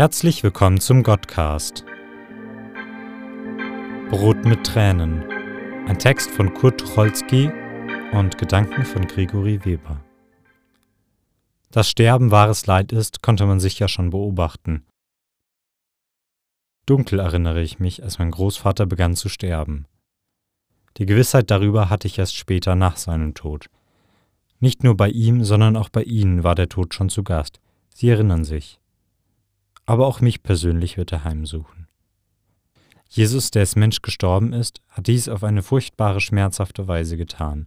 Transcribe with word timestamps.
Herzlich 0.00 0.42
willkommen 0.42 0.80
zum 0.80 1.02
Godcast. 1.02 1.84
Brot 4.08 4.46
mit 4.46 4.64
Tränen. 4.64 5.22
Ein 5.86 5.98
Text 5.98 6.30
von 6.30 6.54
Kurt 6.54 6.80
Tucholsky 6.80 7.52
und 8.12 8.38
Gedanken 8.38 8.86
von 8.86 9.06
Grigori 9.06 9.62
Weber. 9.66 10.02
Dass 11.70 11.90
Sterben 11.90 12.30
wahres 12.30 12.64
Leid 12.64 12.92
ist, 12.92 13.20
konnte 13.20 13.44
man 13.44 13.60
sich 13.60 13.78
ja 13.78 13.88
schon 13.88 14.08
beobachten. 14.08 14.86
Dunkel 16.86 17.18
erinnere 17.18 17.60
ich 17.60 17.78
mich, 17.78 18.02
als 18.02 18.18
mein 18.18 18.30
Großvater 18.30 18.86
begann 18.86 19.16
zu 19.16 19.28
sterben. 19.28 19.84
Die 20.96 21.04
Gewissheit 21.04 21.50
darüber 21.50 21.90
hatte 21.90 22.08
ich 22.08 22.18
erst 22.18 22.36
später 22.36 22.74
nach 22.74 22.96
seinem 22.96 23.34
Tod. 23.34 23.66
Nicht 24.60 24.82
nur 24.82 24.96
bei 24.96 25.10
ihm, 25.10 25.44
sondern 25.44 25.76
auch 25.76 25.90
bei 25.90 26.04
Ihnen 26.04 26.42
war 26.42 26.54
der 26.54 26.70
Tod 26.70 26.94
schon 26.94 27.10
zu 27.10 27.22
Gast. 27.22 27.60
Sie 27.92 28.08
erinnern 28.08 28.44
sich 28.44 28.79
aber 29.86 30.06
auch 30.06 30.20
mich 30.20 30.42
persönlich 30.42 30.96
wird 30.96 31.12
er 31.12 31.24
heimsuchen. 31.24 31.88
Jesus, 33.08 33.50
der 33.50 33.60
als 33.60 33.74
Mensch 33.74 34.02
gestorben 34.02 34.52
ist, 34.52 34.80
hat 34.88 35.08
dies 35.08 35.28
auf 35.28 35.42
eine 35.42 35.62
furchtbare, 35.62 36.20
schmerzhafte 36.20 36.86
Weise 36.86 37.16
getan. 37.16 37.66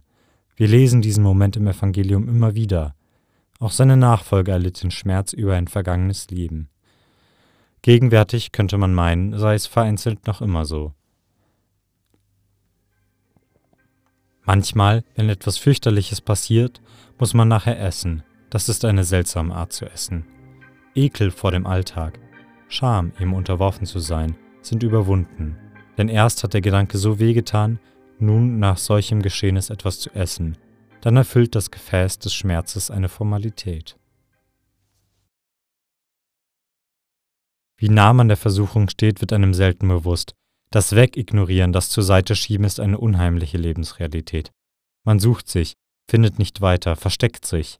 Wir 0.56 0.68
lesen 0.68 1.02
diesen 1.02 1.22
Moment 1.22 1.56
im 1.56 1.66
Evangelium 1.66 2.28
immer 2.28 2.54
wieder. 2.54 2.94
Auch 3.58 3.70
seine 3.70 3.96
Nachfolger 3.96 4.54
erlitten 4.54 4.90
Schmerz 4.90 5.32
über 5.32 5.54
ein 5.54 5.68
vergangenes 5.68 6.30
Leben. 6.30 6.70
Gegenwärtig 7.82 8.52
könnte 8.52 8.78
man 8.78 8.94
meinen, 8.94 9.38
sei 9.38 9.54
es 9.54 9.66
vereinzelt 9.66 10.26
noch 10.26 10.40
immer 10.40 10.64
so. 10.64 10.94
Manchmal, 14.46 15.04
wenn 15.14 15.28
etwas 15.28 15.58
fürchterliches 15.58 16.22
passiert, 16.22 16.80
muss 17.18 17.34
man 17.34 17.48
nachher 17.48 17.78
essen. 17.78 18.22
Das 18.48 18.68
ist 18.68 18.84
eine 18.84 19.04
seltsame 19.04 19.54
Art 19.54 19.72
zu 19.72 19.84
essen. 19.84 20.24
Ekel 20.94 21.30
vor 21.30 21.50
dem 21.50 21.66
Alltag, 21.66 22.18
Scham, 22.68 23.12
ihm 23.20 23.34
unterworfen 23.34 23.86
zu 23.86 23.98
sein, 23.98 24.36
sind 24.62 24.82
überwunden. 24.82 25.56
Denn 25.96 26.08
erst 26.08 26.42
hat 26.42 26.54
der 26.54 26.60
Gedanke 26.60 26.98
so 26.98 27.18
wehgetan, 27.18 27.78
nun 28.18 28.58
nach 28.58 28.78
solchem 28.78 29.22
Geschehnis 29.22 29.70
etwas 29.70 30.00
zu 30.00 30.10
essen, 30.10 30.56
dann 31.00 31.16
erfüllt 31.16 31.54
das 31.54 31.70
Gefäß 31.70 32.18
des 32.18 32.34
Schmerzes 32.34 32.90
eine 32.90 33.08
Formalität. 33.08 33.96
Wie 37.76 37.88
nah 37.88 38.12
man 38.12 38.28
der 38.28 38.36
Versuchung 38.36 38.88
steht, 38.88 39.20
wird 39.20 39.32
einem 39.32 39.52
selten 39.52 39.88
bewusst. 39.88 40.34
Das 40.70 40.96
Wegignorieren, 40.96 41.72
das 41.72 41.90
zur 41.90 42.02
Seite 42.02 42.34
schieben, 42.34 42.64
ist 42.64 42.80
eine 42.80 42.98
unheimliche 42.98 43.58
Lebensrealität. 43.58 44.50
Man 45.04 45.18
sucht 45.18 45.48
sich, 45.48 45.74
findet 46.08 46.38
nicht 46.38 46.60
weiter, 46.60 46.96
versteckt 46.96 47.44
sich. 47.44 47.78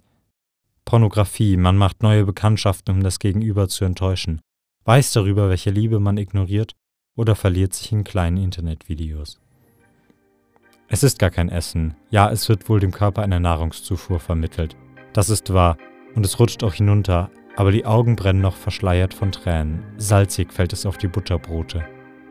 Pornografie, 0.84 1.56
man 1.56 1.76
macht 1.76 2.02
neue 2.02 2.24
Bekanntschaften, 2.24 2.96
um 2.96 3.02
das 3.02 3.18
Gegenüber 3.18 3.68
zu 3.68 3.84
enttäuschen, 3.84 4.40
weiß 4.84 5.12
darüber, 5.12 5.48
welche 5.48 5.70
Liebe 5.70 5.98
man 5.98 6.18
ignoriert 6.18 6.74
oder 7.16 7.34
verliert 7.34 7.72
sich 7.74 7.92
in 7.92 8.04
kleinen 8.04 8.36
Internetvideos. 8.36 9.40
Es 10.88 11.02
ist 11.02 11.18
gar 11.18 11.30
kein 11.30 11.48
Essen, 11.48 11.96
ja, 12.10 12.30
es 12.30 12.48
wird 12.48 12.68
wohl 12.68 12.80
dem 12.80 12.92
Körper 12.92 13.22
eine 13.22 13.40
Nahrungszufuhr 13.40 14.20
vermittelt. 14.20 14.76
Das 15.12 15.30
ist 15.30 15.52
wahr, 15.52 15.78
und 16.14 16.26
es 16.26 16.38
rutscht 16.38 16.62
auch 16.62 16.74
hinunter, 16.74 17.30
aber 17.56 17.72
die 17.72 17.86
Augen 17.86 18.16
brennen 18.16 18.42
noch 18.42 18.56
verschleiert 18.56 19.14
von 19.14 19.32
Tränen. 19.32 19.82
Salzig 19.96 20.52
fällt 20.52 20.72
es 20.72 20.86
auf 20.86 20.98
die 20.98 21.08
Butterbrote. 21.08 21.84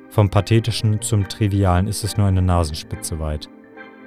Vom 0.09 0.29
Pathetischen 0.29 1.01
zum 1.01 1.27
Trivialen 1.27 1.87
ist 1.87 2.03
es 2.03 2.17
nur 2.17 2.27
eine 2.27 2.41
Nasenspitze 2.41 3.19
weit. 3.19 3.49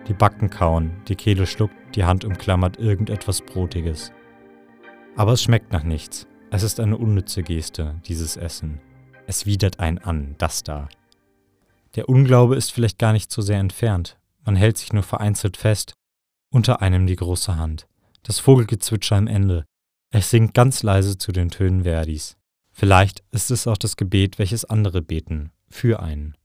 Die 0.07 0.15
Backen 0.15 0.51
kauen, 0.51 0.93
die 1.09 1.17
Kehle 1.17 1.47
schluckt, 1.47 1.75
die 1.97 2.05
Hand 2.05 2.25
umklammert 2.25 2.79
irgendetwas 2.79 3.43
Brotiges. 3.43 4.13
Aber 5.17 5.33
es 5.33 5.43
schmeckt 5.43 5.73
nach 5.73 5.83
nichts. 5.83 6.27
Es 6.51 6.63
ist 6.63 6.79
eine 6.79 6.99
unnütze 6.99 7.43
Geste, 7.43 8.01
dieses 8.07 8.37
Essen. 8.37 8.81
Es 9.27 9.47
widert 9.47 9.81
einen 9.81 9.99
an, 9.99 10.35
das 10.39 10.63
da. 10.63 10.89
Der 11.97 12.09
Unglaube 12.11 12.55
ist 12.55 12.71
vielleicht 12.71 12.99
gar 12.99 13.15
nicht 13.15 13.33
so 13.33 13.41
sehr 13.41 13.59
entfernt. 13.59 14.19
Man 14.45 14.57
hält 14.57 14.77
sich 14.77 14.93
nur 14.93 15.03
vereinzelt 15.03 15.57
fest. 15.57 15.95
Unter 16.51 16.83
einem 16.83 17.07
die 17.07 17.17
große 17.17 17.57
Hand. 17.57 17.89
Das 18.23 18.39
Vogelgezwitscher 18.39 19.17
am 19.17 19.27
Ende. 19.27 19.65
Es 20.11 20.31
singt 20.31 20.53
ganz 20.53 20.83
leise 20.83 21.17
zu 21.17 21.33
den 21.33 21.49
Tönen 21.49 21.85
Verdis. 21.85 22.37
Vielleicht 22.71 23.25
ist 23.31 23.51
es 23.51 23.67
auch 23.67 23.79
das 23.79 23.97
Gebet, 23.97 24.39
welches 24.39 24.67
andere 24.67 25.01
beten, 25.01 25.51
für 25.71 26.01
einen. 26.01 26.37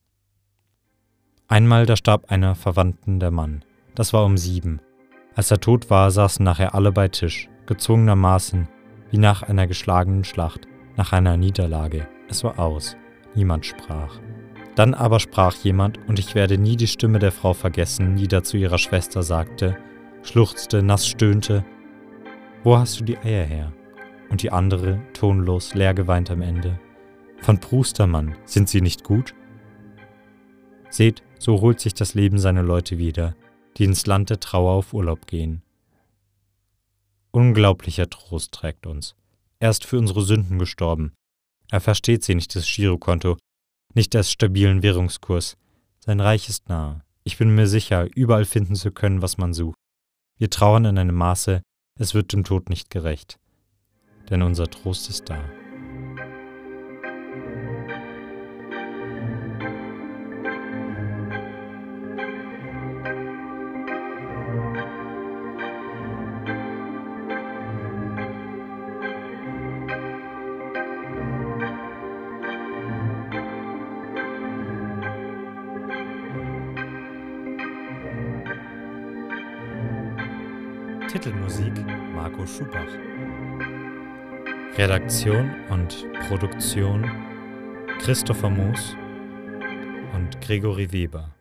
Einmal 1.49 1.85
da 1.85 1.97
starb 1.97 2.31
einer 2.31 2.55
Verwandten 2.55 3.19
der 3.19 3.31
Mann. 3.31 3.65
Das 3.95 4.13
war 4.13 4.23
um 4.23 4.37
sieben. 4.37 4.79
Als 5.35 5.51
er 5.51 5.59
tot 5.59 5.89
war, 5.89 6.09
saßen 6.09 6.43
nachher 6.43 6.73
alle 6.73 6.93
bei 6.93 7.09
Tisch, 7.09 7.49
gezwungenermaßen, 7.71 8.67
wie 9.11 9.17
nach 9.17 9.43
einer 9.43 9.65
geschlagenen 9.65 10.25
Schlacht, 10.25 10.67
nach 10.97 11.13
einer 11.13 11.37
Niederlage. 11.37 12.05
Es 12.27 12.43
war 12.43 12.59
aus. 12.59 12.97
Niemand 13.33 13.65
sprach. 13.65 14.19
Dann 14.75 14.93
aber 14.93 15.21
sprach 15.21 15.55
jemand, 15.55 15.97
und 16.09 16.19
ich 16.19 16.35
werde 16.35 16.57
nie 16.57 16.75
die 16.75 16.87
Stimme 16.87 17.19
der 17.19 17.31
Frau 17.31 17.53
vergessen, 17.53 18.17
die 18.17 18.27
da 18.27 18.43
zu 18.43 18.57
ihrer 18.57 18.77
Schwester 18.77 19.23
sagte, 19.23 19.77
schluchzte, 20.21 20.83
nass 20.83 21.07
stöhnte, 21.07 21.63
Wo 22.65 22.77
hast 22.77 22.99
du 22.99 23.05
die 23.05 23.17
Eier 23.17 23.45
her? 23.45 23.71
Und 24.29 24.43
die 24.43 24.51
andere, 24.51 24.99
tonlos, 25.13 25.73
leer 25.73 25.93
geweint 25.93 26.29
am 26.29 26.41
Ende, 26.41 26.77
Von 27.39 27.57
Prustermann, 27.59 28.35
sind 28.43 28.67
sie 28.67 28.81
nicht 28.81 29.05
gut? 29.05 29.33
Seht, 30.89 31.23
so 31.39 31.61
holt 31.61 31.79
sich 31.79 31.93
das 31.93 32.15
Leben 32.15 32.37
seine 32.37 32.63
Leute 32.63 32.97
wieder, 32.97 33.33
die 33.77 33.85
ins 33.85 34.05
Land 34.07 34.29
der 34.29 34.41
Trauer 34.41 34.73
auf 34.73 34.93
Urlaub 34.93 35.25
gehen. 35.25 35.61
Unglaublicher 37.31 38.09
Trost 38.09 38.51
trägt 38.51 38.85
uns. 38.85 39.15
Er 39.59 39.69
ist 39.69 39.85
für 39.85 39.97
unsere 39.97 40.21
Sünden 40.21 40.59
gestorben. 40.59 41.13
Er 41.69 41.79
versteht 41.79 42.23
sie 42.23 42.35
nicht 42.35 42.55
das 42.55 42.65
Girokonto, 42.65 43.37
nicht 43.93 44.13
das 44.13 44.31
stabilen 44.31 44.83
Währungskurs. 44.83 45.57
Sein 45.99 46.19
Reich 46.19 46.49
ist 46.49 46.67
nahe. 46.67 47.01
Ich 47.23 47.37
bin 47.37 47.55
mir 47.55 47.67
sicher, 47.67 48.07
überall 48.15 48.45
finden 48.45 48.75
zu 48.75 48.91
können, 48.91 49.21
was 49.21 49.37
man 49.37 49.53
sucht. 49.53 49.77
Wir 50.37 50.49
trauern 50.49 50.85
in 50.85 50.97
einem 50.97 51.15
Maße, 51.15 51.61
es 51.99 52.13
wird 52.13 52.33
dem 52.33 52.43
Tod 52.43 52.69
nicht 52.69 52.89
gerecht. 52.89 53.39
Denn 54.29 54.41
unser 54.41 54.67
Trost 54.67 55.09
ist 55.09 55.29
da. 55.29 55.39
Titelmusik 81.07 81.73
Marco 82.13 82.45
Schubach. 82.45 82.87
Redaktion 84.77 85.51
und 85.69 86.07
Produktion 86.27 87.09
Christopher 87.99 88.49
Moos 88.49 88.95
und 90.13 90.39
Gregory 90.41 90.91
Weber. 90.91 91.33